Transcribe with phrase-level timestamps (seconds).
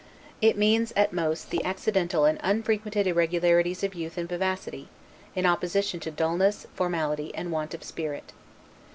[0.41, 4.87] It means, at most, the accidental and unfrequent irregularities of youth and vivacity,
[5.35, 8.33] in opposition to dullness, formality, and want of spirit.